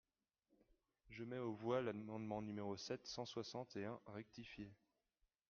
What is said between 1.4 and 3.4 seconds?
voix l’amendement numéro sept cent